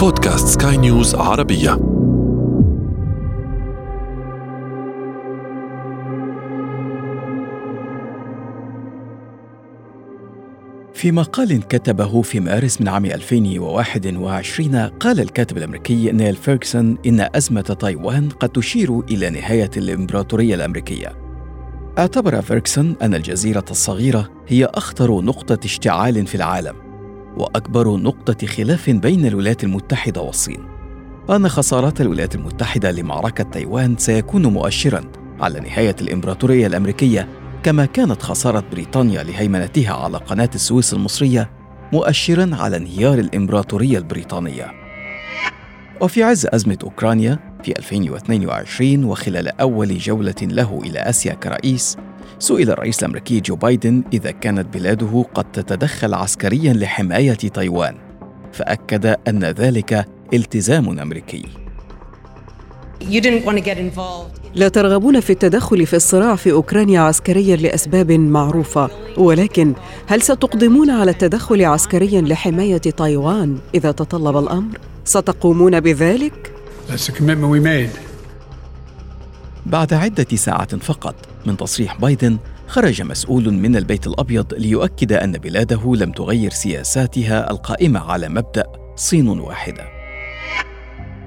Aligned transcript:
بودكاست 0.00 0.62
سكاي 0.62 0.76
نيوز 0.76 1.14
عربية 1.14 1.70
في 10.94 11.12
مقال 11.12 11.68
كتبه 11.68 12.22
في 12.22 12.40
مارس 12.40 12.80
من 12.80 12.88
عام 12.88 13.04
2021 13.04 14.76
قال 14.76 15.20
الكاتب 15.20 15.56
الأمريكي 15.58 16.12
نيل 16.12 16.36
فيرغسون 16.36 16.98
إن 17.06 17.28
أزمة 17.34 17.60
تايوان 17.60 18.28
قد 18.28 18.48
تشير 18.48 19.00
إلى 19.00 19.30
نهاية 19.30 19.70
الإمبراطورية 19.76 20.54
الأمريكية. 20.54 21.16
أعتبر 21.98 22.42
فيرغسون 22.42 22.96
أن 23.02 23.14
الجزيرة 23.14 23.64
الصغيرة 23.70 24.28
هي 24.48 24.64
أخطر 24.64 25.20
نقطة 25.20 25.58
اشتعال 25.64 26.26
في 26.26 26.34
العالم 26.34 26.89
وأكبر 27.40 27.96
نقطة 27.96 28.46
خلاف 28.46 28.90
بين 28.90 29.26
الولايات 29.26 29.64
المتحدة 29.64 30.20
والصين. 30.20 30.60
وان 31.28 31.48
خسارات 31.48 32.00
الولايات 32.00 32.34
المتحدة 32.34 32.90
لمعركة 32.90 33.44
تايوان 33.44 33.96
سيكون 33.96 34.46
مؤشرا 34.46 35.04
على 35.40 35.60
نهاية 35.60 35.96
الإمبراطورية 36.00 36.66
الأمريكية 36.66 37.28
كما 37.62 37.86
كانت 37.86 38.22
خسارة 38.22 38.64
بريطانيا 38.72 39.22
لهيمنتها 39.22 39.92
على 39.92 40.18
قناة 40.18 40.50
السويس 40.54 40.92
المصرية 40.92 41.50
مؤشرا 41.92 42.50
على 42.52 42.76
انهيار 42.76 43.18
الإمبراطورية 43.18 43.98
البريطانية. 43.98 44.72
وفي 46.00 46.22
عز 46.22 46.46
أزمة 46.46 46.78
أوكرانيا 46.82 47.38
في 47.64 47.78
2022 47.78 49.04
وخلال 49.04 49.60
أول 49.60 49.98
جولة 49.98 50.34
له 50.42 50.80
إلى 50.84 50.98
آسيا 50.98 51.34
كرئيس 51.34 51.96
سئل 52.40 52.70
الرئيس 52.70 52.98
الأمريكي 52.98 53.40
جو 53.40 53.56
بايدن 53.56 54.02
إذا 54.12 54.30
كانت 54.30 54.74
بلاده 54.74 55.24
قد 55.34 55.52
تتدخل 55.52 56.14
عسكريا 56.14 56.72
لحماية 56.72 57.34
تايوان 57.34 57.96
فأكد 58.52 59.06
أن 59.28 59.44
ذلك 59.44 60.06
التزام 60.34 60.98
أمريكي. 60.98 61.44
لا 64.54 64.68
ترغبون 64.68 65.20
في 65.20 65.30
التدخل 65.30 65.86
في 65.86 65.96
الصراع 65.96 66.36
في 66.36 66.52
أوكرانيا 66.52 67.00
عسكريا 67.00 67.56
لأسباب 67.56 68.12
معروفة 68.12 68.90
ولكن 69.16 69.74
هل 70.06 70.22
ستقدمون 70.22 70.90
على 70.90 71.10
التدخل 71.10 71.64
عسكريا 71.64 72.20
لحماية 72.20 72.78
تايوان 72.78 73.58
إذا 73.74 73.92
تطلب 73.92 74.36
الأمر؟ 74.36 74.78
ستقومون 75.04 75.80
بذلك؟ 75.80 76.52
بعد 79.66 79.94
عدة 79.94 80.36
ساعات 80.36 80.74
فقط 80.74 81.29
من 81.46 81.56
تصريح 81.56 82.00
بايدن 82.00 82.38
خرج 82.66 83.02
مسؤول 83.02 83.54
من 83.54 83.76
البيت 83.76 84.06
الأبيض 84.06 84.54
ليؤكد 84.54 85.12
أن 85.12 85.32
بلاده 85.32 85.94
لم 85.96 86.12
تغير 86.12 86.50
سياساتها 86.50 87.50
القائمة 87.50 88.00
على 88.00 88.28
مبدأ 88.28 88.64
صين 88.96 89.28
واحدة. 89.28 89.84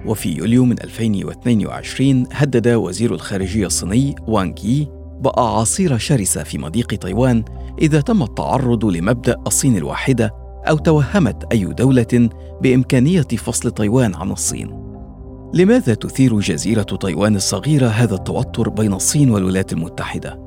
وفي 0.06 0.30
يوليو 0.30 0.66
من 0.66 0.82
2022 0.84 2.28
هدد 2.32 2.68
وزير 2.68 3.14
الخارجية 3.14 3.66
الصيني 3.66 4.16
وانغ 4.28 4.66
يي 4.66 4.88
بأعاصير 5.20 5.98
شرسة 5.98 6.44
في 6.44 6.58
مضيق 6.58 6.88
تايوان 6.88 7.44
إذا 7.82 8.02
تم 8.02 8.24
التعرض 8.24 8.86
لمبدأ 8.86 9.36
الصين 9.48 9.78
الواحدة 9.78 10.34
أو 10.70 10.78
توهمت 10.78 11.44
أي 11.52 11.66
دولة 11.66 12.30
بإمكانية 12.62 13.22
فصل 13.22 13.72
تايوان 13.72 14.16
عن 14.16 14.32
الصين. 14.32 14.93
لماذا 15.54 15.94
تثير 15.94 16.40
جزيرة 16.40 16.84
تايوان 16.84 17.36
الصغيرة 17.36 17.88
هذا 17.88 18.16
التوتر 18.16 18.70
بين 18.70 18.94
الصين 18.94 19.30
والولايات 19.30 19.74
المتحدة؟ 19.74 20.40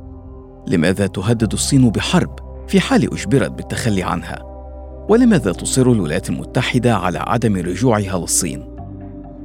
لماذا 0.67 1.07
تهدد 1.07 1.53
الصين 1.53 1.91
بحرب 1.91 2.39
في 2.69 2.81
حال 2.81 3.13
أجبرت 3.13 3.51
بالتخلي 3.51 4.03
عنها؟ 4.03 4.43
ولماذا 5.09 5.53
تصر 5.53 5.93
الولايات 5.93 6.31
المتحدة 6.31 6.97
على 6.97 7.19
عدم 7.19 7.57
رجوعها 7.57 8.19
للصين؟ 8.19 8.77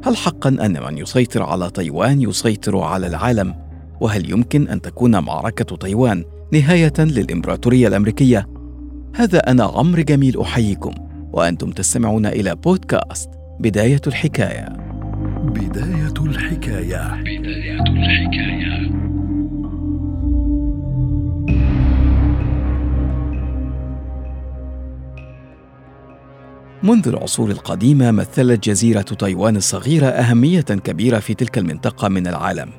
هل 0.03 0.17
حقا 0.17 0.49
أن 0.49 0.83
من 0.83 0.97
يسيطر 0.97 1.43
على 1.43 1.69
تايوان 1.69 2.21
يسيطر 2.21 2.77
على 2.77 3.07
العالم؟ 3.07 3.55
وهل 3.99 4.31
يمكن 4.31 4.67
أن 4.67 4.81
تكون 4.81 5.19
معركة 5.19 5.75
تايوان 5.75 6.25
نهاية 6.53 6.93
للإمبراطورية 6.99 7.87
الأمريكية؟ 7.87 8.47
هذا 9.15 9.39
أنا 9.39 9.63
عمرو 9.63 10.01
جميل 10.01 10.39
أحييكم 10.39 10.93
وأنتم 11.33 11.71
تستمعون 11.71 12.25
إلى 12.25 12.55
بودكاست 12.55 13.29
بداية 13.59 14.01
الحكاية 14.07 14.90
بداية 15.43 16.13
الحكاية. 16.25 17.21
بداية 17.21 17.81
الحكاية 17.81 18.91
منذ 26.83 27.07
العصور 27.07 27.51
القديمة 27.51 28.11
مثلت 28.11 28.63
جزيرة 28.63 29.01
تايوان 29.01 29.55
الصغيرة 29.55 30.05
أهمية 30.05 30.61
كبيرة 30.61 31.19
في 31.19 31.33
تلك 31.33 31.57
المنطقة 31.57 32.07
من 32.07 32.27
العالم. 32.27 32.69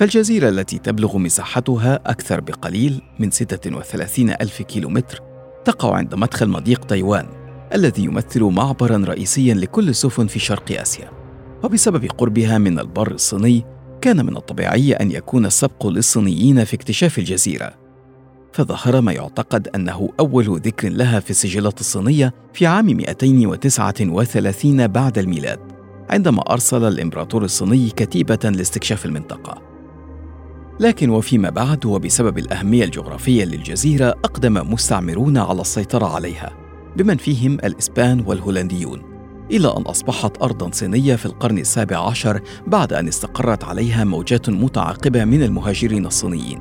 فالجزيرة 0.00 0.48
التي 0.48 0.78
تبلغ 0.78 1.18
مساحتها 1.18 2.00
أكثر 2.06 2.40
بقليل 2.40 3.00
من 3.18 3.30
36 3.30 4.30
ألف 4.30 4.62
كيلومتر 4.62 5.20
تقع 5.64 5.96
عند 5.96 6.14
مدخل 6.14 6.48
مضيق 6.48 6.84
تايوان 6.84 7.26
الذي 7.74 8.04
يمثل 8.04 8.42
معبرا 8.42 9.04
رئيسيا 9.08 9.54
لكل 9.54 9.88
السفن 9.88 10.26
في 10.26 10.38
شرق 10.38 10.80
آسيا. 10.80 11.21
وبسبب 11.62 12.04
قربها 12.04 12.58
من 12.58 12.78
البر 12.78 13.10
الصيني 13.10 13.64
كان 14.00 14.26
من 14.26 14.36
الطبيعي 14.36 14.92
أن 14.92 15.10
يكون 15.10 15.46
السبق 15.46 15.86
للصينيين 15.86 16.64
في 16.64 16.76
اكتشاف 16.76 17.18
الجزيرة. 17.18 17.74
فظهر 18.52 19.00
ما 19.00 19.12
يعتقد 19.12 19.68
أنه 19.68 20.10
أول 20.20 20.60
ذكر 20.60 20.88
لها 20.88 21.20
في 21.20 21.30
السجلات 21.30 21.80
الصينية 21.80 22.34
في 22.54 22.66
عام 22.66 22.86
239 22.86 24.86
بعد 24.86 25.18
الميلاد 25.18 25.58
عندما 26.10 26.52
أرسل 26.52 26.84
الإمبراطور 26.84 27.44
الصيني 27.44 27.90
كتيبة 27.90 28.38
لاستكشاف 28.44 29.06
المنطقة. 29.06 29.62
لكن 30.80 31.10
وفيما 31.10 31.50
بعد 31.50 31.86
وبسبب 31.86 32.38
الأهمية 32.38 32.84
الجغرافية 32.84 33.44
للجزيرة 33.44 34.08
أقدم 34.08 34.72
مستعمرون 34.72 35.38
على 35.38 35.60
السيطرة 35.60 36.14
عليها 36.14 36.52
بمن 36.96 37.16
فيهم 37.16 37.54
الإسبان 37.54 38.24
والهولنديون. 38.26 39.11
إلى 39.50 39.76
أن 39.76 39.82
أصبحت 39.82 40.42
أرضا 40.42 40.70
صينية 40.72 41.16
في 41.16 41.26
القرن 41.26 41.58
السابع 41.58 42.08
عشر 42.08 42.40
بعد 42.66 42.92
أن 42.92 43.08
استقرت 43.08 43.64
عليها 43.64 44.04
موجات 44.04 44.50
متعاقبة 44.50 45.24
من 45.24 45.42
المهاجرين 45.42 46.06
الصينيين. 46.06 46.60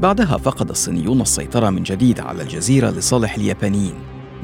بعدها 0.00 0.36
فقد 0.36 0.70
الصينيون 0.70 1.20
السيطرة 1.20 1.70
من 1.70 1.82
جديد 1.82 2.20
على 2.20 2.42
الجزيرة 2.42 2.90
لصالح 2.90 3.34
اليابانيين 3.34 3.94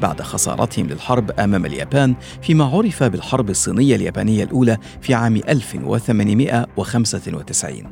بعد 0.01 0.21
خسارتهم 0.21 0.87
للحرب 0.87 1.31
أمام 1.31 1.65
اليابان 1.65 2.15
فيما 2.41 2.65
عرف 2.65 3.03
بالحرب 3.03 3.49
الصينية 3.49 3.95
اليابانية 3.95 4.43
الأولى 4.43 4.77
في 5.01 5.13
عام 5.13 5.35
1895 5.35 7.83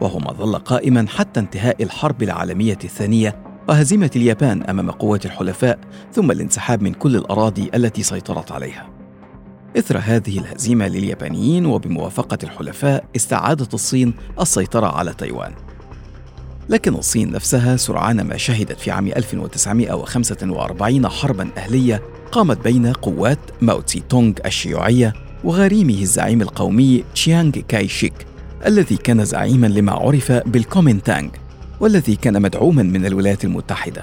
وهو 0.00 0.18
ما 0.18 0.32
ظل 0.32 0.58
قائما 0.58 1.06
حتى 1.08 1.40
انتهاء 1.40 1.82
الحرب 1.82 2.22
العالمية 2.22 2.78
الثانية 2.84 3.53
وهزيمة 3.68 4.10
اليابان 4.16 4.62
أمام 4.62 4.90
قوات 4.90 5.26
الحلفاء 5.26 5.78
ثم 6.12 6.30
الانسحاب 6.30 6.82
من 6.82 6.94
كل 6.94 7.16
الأراضي 7.16 7.70
التي 7.74 8.02
سيطرت 8.02 8.52
عليها. 8.52 8.88
إثر 9.78 9.98
هذه 9.98 10.38
الهزيمة 10.38 10.88
لليابانيين 10.88 11.66
وبموافقة 11.66 12.38
الحلفاء 12.42 13.04
استعادت 13.16 13.74
الصين 13.74 14.14
السيطرة 14.40 14.86
على 14.86 15.14
تايوان. 15.14 15.52
لكن 16.68 16.94
الصين 16.94 17.32
نفسها 17.32 17.76
سرعان 17.76 18.20
ما 18.20 18.36
شهدت 18.36 18.80
في 18.80 18.90
عام 18.90 19.06
1945 19.06 21.08
حربا 21.08 21.50
أهلية 21.56 22.02
قامت 22.32 22.64
بين 22.64 22.86
قوات 22.86 23.38
ماو 23.60 23.80
تسي 23.80 24.02
تونغ 24.08 24.32
الشيوعية 24.46 25.12
وغريمه 25.44 26.02
الزعيم 26.02 26.42
القومي 26.42 27.04
تشيانغ 27.14 27.50
كاي 27.50 27.88
شيك 27.88 28.26
الذي 28.66 28.96
كان 28.96 29.24
زعيما 29.24 29.66
لما 29.66 29.92
عرف 29.92 30.32
بالكومينتانغ 30.32 31.30
والذي 31.80 32.16
كان 32.16 32.42
مدعوما 32.42 32.82
من 32.82 33.06
الولايات 33.06 33.44
المتحدة. 33.44 34.02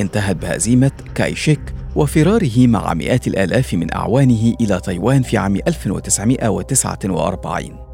انتهت 0.00 0.36
بهزيمة 0.36 0.90
كايشيك 1.14 1.74
وفراره 1.96 2.66
مع 2.66 2.94
مئات 2.94 3.26
الآلاف 3.26 3.74
من 3.74 3.94
أعوانه 3.94 4.54
إلى 4.60 4.80
تايوان 4.80 5.22
في 5.22 5.36
عام 5.36 5.56
1949 5.56 7.86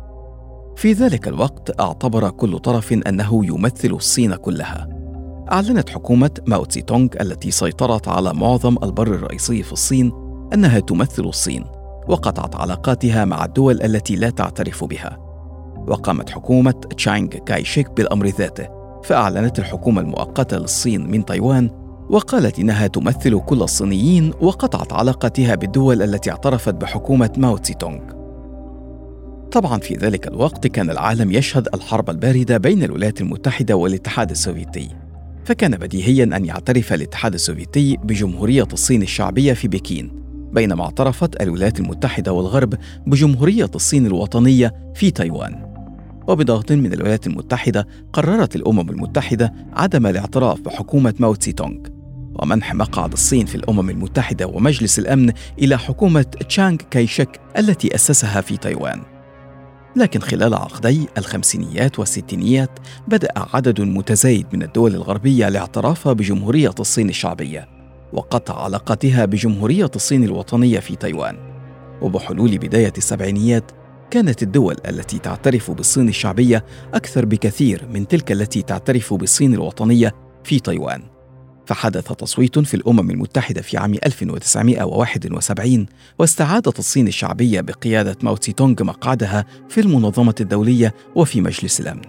في 0.77 0.93
ذلك 0.93 1.29
الوقت 1.29 1.81
اعتبر 1.81 2.31
كل 2.31 2.59
طرف 2.59 2.93
أنه 2.93 3.47
يمثل 3.47 3.91
الصين 3.91 4.35
كلها. 4.35 4.89
أعلنت 5.53 5.91
حكومة 5.91 6.31
ماو 6.47 6.65
تسي 6.65 6.83
تونغ 6.83 7.09
التي 7.21 7.51
سيطرت 7.51 8.09
على 8.09 8.35
معظم 8.35 8.77
البر 8.83 9.15
الرئيسي 9.15 9.63
في 9.63 9.73
الصين 9.73 10.13
أنها 10.55 10.81
تمثل 10.81 11.25
الصين 11.25 11.65
وقطعت 12.09 12.57
علاقاتها 12.57 13.25
مع 13.25 13.45
الدول 13.45 13.83
التي 13.83 14.17
لا 14.17 14.31
تعترف 14.31 14.85
بها. 14.85 15.19
وقامت 15.87 16.31
حكومة 16.31 16.75
تشانغ 16.97 17.29
كايشيك 17.29 17.91
بالأمر 17.91 18.27
ذاته 18.27 18.82
فأعلنت 19.05 19.59
الحكومة 19.59 20.01
المؤقتة 20.01 20.59
للصين 20.59 21.11
من 21.11 21.25
تايوان 21.25 21.71
وقالت 22.11 22.59
إنها 22.59 22.87
تمثل 22.87 23.41
كل 23.41 23.63
الصينيين 23.63 24.33
وقطعت 24.41 24.93
علاقتها 24.93 25.55
بالدول 25.55 26.03
التي 26.03 26.31
اعترفت 26.31 26.75
بحكومة 26.75 27.31
ماو 27.37 27.57
تسي 27.57 27.75
تونغ 27.75 28.01
طبعا 29.53 29.79
في 29.79 29.95
ذلك 29.95 30.29
الوقت 30.29 30.67
كان 30.67 30.91
العالم 30.91 31.33
يشهد 31.33 31.69
الحرب 31.75 32.11
الباردة 32.11 32.59
بين 32.59 32.83
الولايات 32.83 33.21
المتحدة 33.21 33.77
والاتحاد 33.77 34.31
السوفيتي 34.31 34.89
فكان 35.45 35.77
بديهيا 35.77 36.25
أن 36.25 36.45
يعترف 36.45 36.93
الاتحاد 36.93 37.35
السوفيتي 37.35 37.97
بجمهورية 37.97 38.69
الصين 38.73 39.03
الشعبية 39.03 39.53
في 39.53 39.69
بكين 39.69 40.23
بينما 40.53 40.85
اعترفت 40.85 41.43
الولايات 41.43 41.81
المتحدة 41.81 42.33
والغرب 42.33 42.75
بجمهورية 43.07 43.71
الصين 43.75 44.07
الوطنية 44.07 44.73
في 44.95 45.11
تايوان. 45.11 45.72
وبضغط 46.29 46.73
من 46.73 46.93
الولايات 46.93 47.27
المتحدة 47.27 47.89
قررت 48.13 48.57
الأمم 48.57 48.91
المتحدة 48.91 49.53
عدم 49.73 50.07
الاعتراف 50.07 50.61
بحكومة 50.61 51.15
ماو 51.19 51.35
تسي 51.35 51.53
تونغ 51.53 51.79
ومنح 52.35 52.75
مقعد 52.75 53.13
الصين 53.13 53.47
في 53.47 53.55
الأمم 53.55 53.91
المتحدة 53.91 54.47
ومجلس 54.47 54.99
الأمن 54.99 55.33
إلى 55.59 55.79
حكومة 55.79 56.23
تشانغ 56.23 56.77
كايشك 56.91 57.41
التي 57.59 57.95
أسسها 57.95 58.41
في 58.41 58.57
تايوان. 58.57 59.03
لكن 59.97 60.21
خلال 60.21 60.55
عقدي 60.55 61.09
الخمسينيات 61.19 61.99
والستينيات 61.99 62.79
بدأ 63.09 63.29
عدد 63.37 63.81
متزايد 63.81 64.47
من 64.53 64.63
الدول 64.63 64.95
الغربية 64.95 65.49
الاعتراف 65.49 66.09
بجمهورية 66.09 66.75
الصين 66.81 67.09
الشعبية 67.09 67.69
وقطع 68.13 68.65
علاقتها 68.65 69.25
بجمهورية 69.25 69.91
الصين 69.97 70.25
الوطنية 70.25 70.79
في 70.79 70.97
تايوان. 70.97 71.37
وبحلول 72.03 72.59
بداية 72.59 72.93
السبعينيات 72.99 73.71
كانت 74.13 74.43
الدول 74.43 74.77
التي 74.89 75.19
تعترف 75.19 75.71
بالصين 75.71 76.09
الشعبية 76.09 76.65
أكثر 76.95 77.25
بكثير 77.25 77.89
من 77.93 78.09
تلك 78.09 78.33
التي 78.33 78.63
تعترف 78.63 79.15
بالصين 79.15 79.55
الوطنية 79.55 80.15
في 80.45 80.61
تايوان 80.61 81.03
فحدث 81.67 82.13
تصويت 82.13 82.59
في 82.59 82.75
الأمم 82.75 83.11
المتحدة 83.11 83.63
في 83.63 83.77
عام 83.77 83.95
1971 84.07 85.87
واستعادت 86.19 86.79
الصين 86.79 87.09
الشعبية 87.09 87.61
بقيادة 87.61 88.17
ماو 88.23 88.37
تسي 88.37 88.53
تونغ 88.53 88.85
مقعدها 88.85 89.47
في 89.69 89.81
المنظمة 89.81 90.35
الدولية 90.41 90.95
وفي 91.15 91.41
مجلس 91.41 91.81
الأمن. 91.81 92.03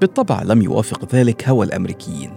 بالطبع 0.00 0.42
لم 0.42 0.62
يوافق 0.62 1.14
ذلك 1.14 1.48
هوى 1.48 1.66
الأمريكيين 1.66 2.30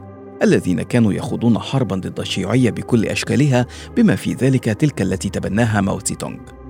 الذين 0.44 0.82
كانوا 0.82 1.14
يخوضون 1.14 1.60
حربا 1.60 1.96
ضد 1.96 2.20
الشيوعية 2.20 2.72
بكل 2.72 3.06
أشكالها 3.06 3.66
بما 3.98 4.16
في 4.16 4.34
ذلك 4.34 4.64
تلك 4.64 5.02
التي 5.02 5.30
تبناها 5.30 5.82
ماو 5.82 6.00
تسي 6.00 6.16
تونغ. 6.16 6.61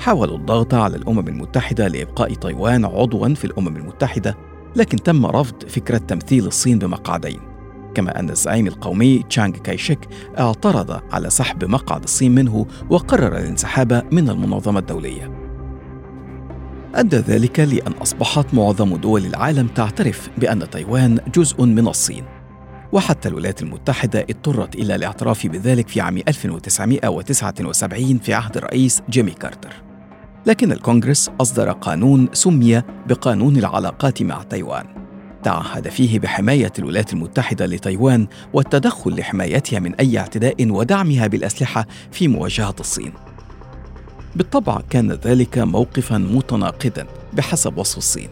حاولوا 0.00 0.36
الضغط 0.36 0.74
على 0.74 0.96
الأمم 0.96 1.28
المتحدة 1.28 1.88
لإبقاء 1.88 2.34
تايوان 2.34 2.84
عضوا 2.84 3.34
في 3.34 3.44
الأمم 3.44 3.76
المتحدة 3.76 4.36
لكن 4.76 5.02
تم 5.02 5.26
رفض 5.26 5.64
فكرة 5.68 5.98
تمثيل 5.98 6.46
الصين 6.46 6.78
بمقعدين 6.78 7.40
كما 7.94 8.20
أن 8.20 8.30
الزعيم 8.30 8.66
القومي 8.66 9.22
تشانغ 9.30 9.56
كايشيك 9.56 9.98
اعترض 10.38 11.00
على 11.12 11.30
سحب 11.30 11.64
مقعد 11.64 12.02
الصين 12.02 12.34
منه 12.34 12.66
وقرر 12.90 13.36
الانسحاب 13.36 14.06
من 14.12 14.30
المنظمة 14.30 14.78
الدولية. 14.78 15.30
أدى 16.94 17.16
ذلك 17.16 17.60
لأن 17.60 17.92
أصبحت 17.92 18.54
معظم 18.54 18.96
دول 18.96 19.26
العالم 19.26 19.66
تعترف 19.66 20.30
بأن 20.38 20.70
تايوان 20.70 21.18
جزء 21.34 21.64
من 21.64 21.88
الصين. 21.88 22.24
وحتى 22.92 23.28
الولايات 23.28 23.62
المتحدة 23.62 24.20
اضطرت 24.20 24.74
إلى 24.74 24.94
الاعتراف 24.94 25.46
بذلك 25.46 25.88
في 25.88 26.00
عام 26.00 26.16
1979 26.16 28.18
في 28.18 28.34
عهد 28.34 28.56
الرئيس 28.56 29.02
جيمي 29.10 29.30
كارتر. 29.30 29.89
لكن 30.46 30.72
الكونغرس 30.72 31.30
أصدر 31.40 31.72
قانون 31.72 32.28
سمي 32.32 32.82
بقانون 33.06 33.56
العلاقات 33.56 34.22
مع 34.22 34.42
تايوان. 34.42 34.86
تعهد 35.42 35.88
فيه 35.88 36.18
بحماية 36.18 36.72
الولايات 36.78 37.12
المتحدة 37.12 37.66
لتايوان 37.66 38.26
والتدخل 38.52 39.14
لحمايتها 39.14 39.78
من 39.78 39.94
أي 39.94 40.18
اعتداء 40.18 40.70
ودعمها 40.70 41.26
بالأسلحة 41.26 41.86
في 42.12 42.28
مواجهة 42.28 42.74
الصين. 42.80 43.12
بالطبع 44.36 44.80
كان 44.90 45.12
ذلك 45.12 45.58
موقفا 45.58 46.18
متناقضا 46.18 47.06
بحسب 47.32 47.78
وصف 47.78 47.98
الصين. 47.98 48.28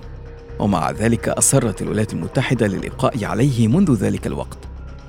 ومع 0.59 0.91
ذلك 0.91 1.29
أصرت 1.29 1.83
الولايات 1.83 2.13
المتحدة 2.13 2.67
للإبقاء 2.67 3.25
عليه 3.25 3.69
منذ 3.69 3.95
ذلك 3.95 4.27
الوقت. 4.27 4.59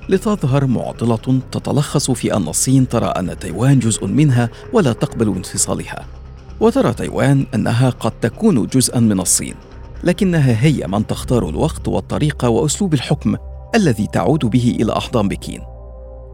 لتظهر 0.08 0.66
معضلة 0.66 1.40
تتلخص 1.52 2.10
في 2.10 2.36
أن 2.36 2.48
الصين 2.48 2.88
ترى 2.88 3.06
أن 3.06 3.38
تايوان 3.38 3.78
جزء 3.78 4.06
منها 4.06 4.48
ولا 4.72 4.92
تقبل 4.92 5.28
انفصالها. 5.28 6.19
وترى 6.60 6.92
تايوان 6.92 7.46
أنها 7.54 7.90
قد 7.90 8.12
تكون 8.20 8.66
جزءا 8.66 9.00
من 9.00 9.20
الصين 9.20 9.54
لكنها 10.04 10.64
هي 10.64 10.86
من 10.86 11.06
تختار 11.06 11.48
الوقت 11.48 11.88
والطريقة 11.88 12.48
وأسلوب 12.48 12.94
الحكم 12.94 13.36
الذي 13.74 14.06
تعود 14.06 14.40
به 14.40 14.76
إلى 14.80 14.96
أحضان 14.96 15.28
بكين. 15.28 15.60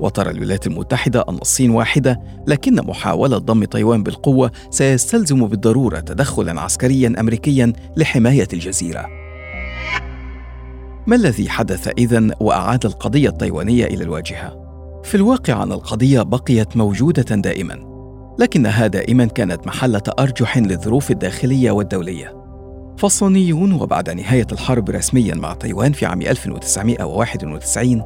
وترى 0.00 0.30
الولايات 0.30 0.66
المتحدة 0.66 1.24
أن 1.28 1.34
الصين 1.34 1.70
واحدة 1.70 2.20
لكن 2.46 2.74
محاولة 2.74 3.38
ضم 3.38 3.64
تايوان 3.64 4.02
بالقوة 4.02 4.50
سيستلزم 4.70 5.46
بالضرورة 5.46 6.00
تدخلا 6.00 6.60
عسكريا 6.60 7.14
امريكيا 7.20 7.72
لحماية 7.96 8.48
الجزيرة. 8.52 9.06
ما 11.06 11.16
الذي 11.16 11.48
حدث 11.48 11.88
اذن 11.98 12.32
وأعاد 12.40 12.86
القضية 12.86 13.28
التايوانية 13.28 13.84
إلى 13.84 14.04
الواجهة؟ 14.04 14.66
في 15.04 15.14
الواقع 15.14 15.62
أن 15.62 15.72
القضية 15.72 16.22
بقيت 16.22 16.76
موجودة 16.76 17.36
دائما. 17.36 17.95
لكنها 18.38 18.86
دائما 18.86 19.24
كانت 19.24 19.66
محل 19.66 20.00
تارجح 20.00 20.58
للظروف 20.58 21.10
الداخلية 21.10 21.70
والدولية. 21.70 22.46
فالصينيون 22.98 23.72
وبعد 23.72 24.10
نهاية 24.10 24.46
الحرب 24.52 24.90
رسميا 24.90 25.34
مع 25.34 25.54
تايوان 25.54 25.92
في 25.92 26.06
عام 26.06 26.22
1991 26.22 28.02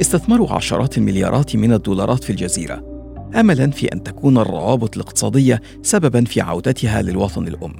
استثمروا 0.00 0.52
عشرات 0.52 0.98
المليارات 0.98 1.56
من 1.56 1.72
الدولارات 1.72 2.24
في 2.24 2.30
الجزيرة 2.30 2.94
املا 3.40 3.70
في 3.70 3.92
أن 3.92 4.02
تكون 4.02 4.38
الروابط 4.38 4.96
الاقتصادية 4.96 5.62
سببا 5.82 6.24
في 6.24 6.40
عودتها 6.40 7.02
للوطن 7.02 7.48
الأم. 7.48 7.74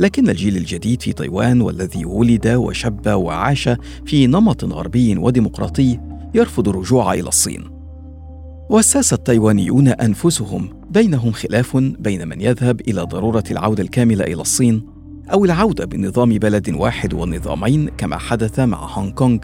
لكن 0.00 0.28
الجيل 0.28 0.56
الجديد 0.56 1.02
في 1.02 1.12
تايوان 1.12 1.60
والذي 1.60 2.04
ولد 2.04 2.48
وشب 2.48 3.06
وعاش 3.06 3.68
في 4.06 4.26
نمط 4.26 4.64
غربي 4.64 5.16
وديمقراطي 5.16 6.00
يرفض 6.34 6.68
الرجوع 6.68 7.14
إلى 7.14 7.28
الصين. 7.28 7.73
واسس 8.70 9.12
التايوانيون 9.12 9.88
أنفسهم 9.88 10.82
بينهم 10.90 11.32
خلاف 11.32 11.76
بين 11.76 12.28
من 12.28 12.40
يذهب 12.40 12.80
إلى 12.80 13.02
ضرورة 13.02 13.44
العودة 13.50 13.82
الكاملة 13.82 14.24
إلى 14.24 14.42
الصين 14.42 14.86
أو 15.32 15.44
العودة 15.44 15.84
بنظام 15.84 16.38
بلد 16.38 16.70
واحد 16.70 17.14
ونظامين 17.14 17.88
كما 17.88 18.18
حدث 18.18 18.60
مع 18.60 18.86
هونغ 18.86 19.10
كونغ. 19.10 19.38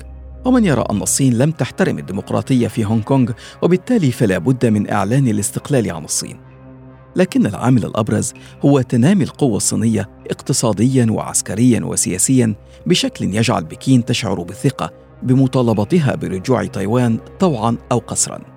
ومن 0.45 0.65
يرى 0.65 0.85
أن 0.91 1.03
الصين 1.03 1.39
لم 1.39 1.51
تحترم 1.51 1.99
الديمقراطية 1.99 2.69
في 2.69 2.85
هونغ 2.85 3.03
كونغ 3.03 3.33
وبالتالي 3.63 4.11
فلا 4.11 4.39
بد 4.39 4.67
من 4.67 4.91
إعلان 4.91 5.29
الاستقلال 5.29 5.91
عن 5.91 6.05
الصين. 6.05 6.37
لكن 7.17 7.47
العامل 7.47 7.85
الأبرز 7.85 8.33
هو 8.65 8.81
تنامي 8.81 9.25
القوة 9.25 9.57
الصينية 9.57 10.09
اقتصاديا 10.31 11.07
وعسكريا 11.11 11.85
وسياسيا 11.85 12.55
بشكل 12.87 13.25
يجعل 13.35 13.65
بكين 13.65 14.05
تشعر 14.05 14.43
بالثقة 14.43 14.91
بمطالبتها 15.23 16.15
برجوع 16.15 16.65
تايوان 16.65 17.19
طوعا 17.41 17.77
أو 17.93 17.99
قسرا. 17.99 18.50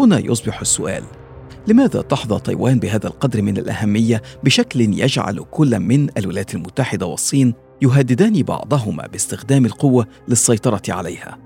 هنا 0.00 0.18
يصبح 0.18 0.60
السؤال 0.60 1.04
لماذا 1.66 2.02
تحظى 2.02 2.40
تايوان 2.40 2.78
بهذا 2.78 3.06
القدر 3.06 3.42
من 3.42 3.58
الأهمية 3.58 4.22
بشكل 4.44 4.80
يجعل 4.80 5.44
كل 5.50 5.80
من 5.80 6.08
الولايات 6.18 6.54
المتحدة 6.54 7.06
والصين 7.06 7.54
يهددان 7.82 8.42
بعضهما 8.42 9.06
باستخدام 9.06 9.66
القوة 9.66 10.06
للسيطرة 10.28 10.82
عليها؟ 10.88 11.38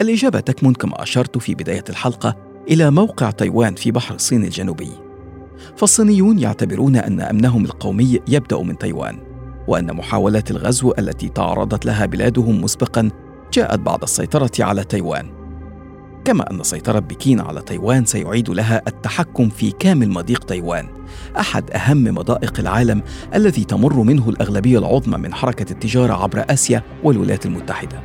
الإجابة 0.00 0.40
تكمن 0.40 0.74
كما 0.74 1.02
أشرت 1.02 1.38
في 1.38 1.54
بداية 1.54 1.84
الحلقة 1.88 2.36
إلى 2.70 2.90
موقع 2.90 3.30
تايوان 3.30 3.74
في 3.74 3.90
بحر 3.90 4.14
الصين 4.14 4.44
الجنوبي. 4.44 4.90
فالصينيون 5.76 6.38
يعتبرون 6.38 6.96
أن 6.96 7.20
أمنهم 7.20 7.64
القومي 7.64 8.20
يبدأ 8.28 8.62
من 8.62 8.78
تايوان، 8.78 9.18
وأن 9.68 9.92
محاولات 9.96 10.50
الغزو 10.50 10.92
التي 10.98 11.28
تعرضت 11.28 11.86
لها 11.86 12.06
بلادهم 12.06 12.60
مسبقا 12.60 13.10
جاءت 13.52 13.78
بعد 13.78 14.02
السيطرة 14.02 14.50
على 14.60 14.84
تايوان 14.84 15.39
كما 16.24 16.50
أن 16.50 16.62
سيطرة 16.62 16.98
بكين 16.98 17.40
على 17.40 17.62
تايوان 17.62 18.04
سيعيد 18.04 18.50
لها 18.50 18.82
التحكم 18.88 19.48
في 19.48 19.70
كامل 19.70 20.10
مضيق 20.10 20.44
تايوان 20.44 20.86
أحد 21.38 21.70
أهم 21.70 22.04
مضائق 22.04 22.60
العالم 22.60 23.02
الذي 23.34 23.64
تمر 23.64 24.02
منه 24.02 24.28
الأغلبية 24.28 24.78
العظمى 24.78 25.18
من 25.18 25.34
حركة 25.34 25.72
التجارة 25.72 26.12
عبر 26.12 26.44
آسيا 26.50 26.82
والولايات 27.04 27.46
المتحدة. 27.46 28.00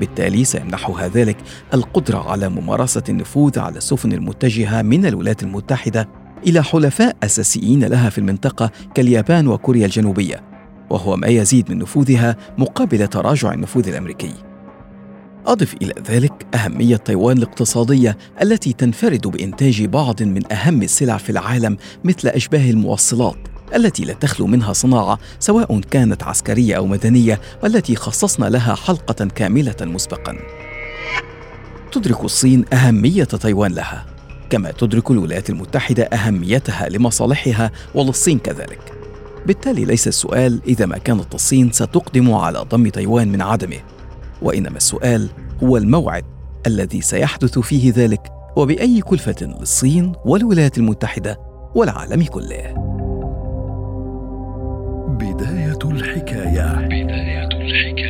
بالتالي 0.00 0.44
سيمنحها 0.44 1.08
ذلك 1.08 1.36
القدرة 1.74 2.30
على 2.30 2.48
ممارسة 2.48 3.02
النفوذ 3.08 3.58
على 3.58 3.76
السفن 3.76 4.12
المتجهة 4.12 4.82
من 4.82 5.06
الولايات 5.06 5.42
المتحدة 5.42 6.08
إلى 6.46 6.62
حلفاء 6.62 7.16
أساسيين 7.22 7.84
لها 7.84 8.10
في 8.10 8.18
المنطقة 8.18 8.70
كاليابان 8.94 9.48
وكوريا 9.48 9.86
الجنوبية 9.86 10.42
وهو 10.90 11.16
ما 11.16 11.26
يزيد 11.26 11.70
من 11.70 11.78
نفوذها 11.78 12.36
مقابل 12.58 13.08
تراجع 13.08 13.52
النفوذ 13.52 13.88
الأمريكي. 13.88 14.47
أضف 15.48 15.74
إلى 15.82 15.94
ذلك 16.10 16.46
أهمية 16.54 16.96
تايوان 16.96 17.38
الاقتصادية 17.38 18.18
التي 18.42 18.72
تنفرد 18.72 19.26
بإنتاج 19.26 19.84
بعض 19.84 20.22
من 20.22 20.52
أهم 20.52 20.82
السلع 20.82 21.16
في 21.16 21.30
العالم 21.30 21.76
مثل 22.04 22.28
أشباه 22.28 22.70
الموصلات 22.70 23.36
التي 23.74 24.04
لا 24.04 24.12
تخلو 24.12 24.46
منها 24.46 24.72
صناعة 24.72 25.18
سواء 25.38 25.80
كانت 25.80 26.22
عسكرية 26.22 26.74
أو 26.74 26.86
مدنية 26.86 27.40
والتي 27.62 27.96
خصصنا 27.96 28.46
لها 28.46 28.74
حلقة 28.74 29.24
كاملة 29.24 29.76
مسبقا. 29.80 30.38
تدرك 31.92 32.24
الصين 32.24 32.64
أهمية 32.72 33.24
تايوان 33.24 33.72
لها، 33.72 34.06
كما 34.50 34.70
تدرك 34.70 35.10
الولايات 35.10 35.50
المتحدة 35.50 36.04
أهميتها 36.04 36.88
لمصالحها 36.88 37.70
وللصين 37.94 38.38
كذلك. 38.38 38.92
بالتالي 39.46 39.84
ليس 39.84 40.08
السؤال 40.08 40.60
إذا 40.66 40.86
ما 40.86 40.98
كانت 40.98 41.34
الصين 41.34 41.72
ستقدم 41.72 42.32
على 42.32 42.58
ضم 42.58 42.88
تايوان 42.88 43.28
من 43.28 43.42
عدمه، 43.42 43.78
وإنما 44.42 44.76
السؤال 44.76 45.28
هو 45.62 45.76
الموعد 45.76 46.24
الذي 46.66 47.00
سيحدث 47.00 47.58
فيه 47.58 47.92
ذلك 47.96 48.32
وبأي 48.56 49.00
كلفة 49.00 49.36
للصين 49.60 50.12
والولايات 50.24 50.78
المتحدة 50.78 51.40
والعالم 51.74 52.22
كله. 52.24 52.74
بداية 55.08 55.78
الحكاية. 55.84 56.74
بداية 56.74 57.48
الحكاية. 57.48 58.07